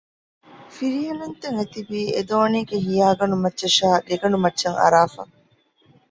[0.75, 5.21] ފިރިހެނުންތައް އެތިބީ އެދޯނީގެ ހިޔާގަނޑު މައްޗަށާއި ގެގަނޑުމައްޗަށް އަރާފަ